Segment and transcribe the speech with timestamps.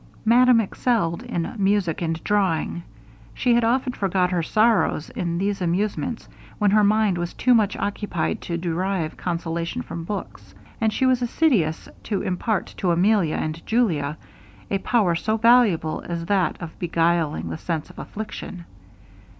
[0.25, 2.81] Madame excelled in music and drawing.
[3.35, 6.27] She had often forgot her sorrows in these amusements,
[6.57, 11.21] when her mind was too much occupied to derive consolation from books, and she was
[11.21, 14.17] assiduous to impart to Emilia and Julia
[14.71, 18.65] a power so valuable as that of beguiling the sense of affliction.